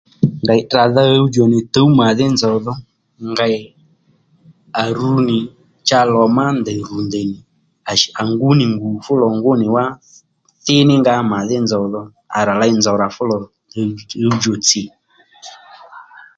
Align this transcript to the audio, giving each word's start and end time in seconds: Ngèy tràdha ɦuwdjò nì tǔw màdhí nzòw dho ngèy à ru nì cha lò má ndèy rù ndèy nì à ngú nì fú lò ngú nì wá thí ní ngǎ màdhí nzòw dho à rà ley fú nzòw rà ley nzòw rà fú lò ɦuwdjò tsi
Ngèy 0.43 0.61
tràdha 0.71 1.03
ɦuwdjò 1.13 1.43
nì 1.51 1.59
tǔw 1.73 1.87
màdhí 1.99 2.25
nzòw 2.33 2.57
dho 2.65 2.73
ngèy 3.31 3.57
à 4.81 4.83
ru 4.97 5.11
nì 5.27 5.37
cha 5.87 5.99
lò 6.13 6.23
má 6.37 6.45
ndèy 6.59 6.79
rù 6.87 6.97
ndèy 7.07 7.25
nì 7.31 7.39
à 8.21 8.23
ngú 8.31 8.49
nì 8.59 8.65
fú 9.03 9.13
lò 9.21 9.27
ngú 9.37 9.51
nì 9.61 9.67
wá 9.75 9.85
thí 10.65 10.75
ní 10.87 10.93
ngǎ 11.01 11.15
màdhí 11.31 11.57
nzòw 11.65 11.85
dho 11.93 12.01
à 12.37 12.39
rà 12.47 12.53
ley 12.61 12.71
fú 12.73 12.77
nzòw 12.79 12.95
rà 13.01 13.05
ley 13.05 13.11
nzòw 13.11 13.11
rà 13.11 13.13
fú 13.15 13.23
lò 13.31 13.37
ɦuwdjò 14.27 14.53
tsi 14.65 14.81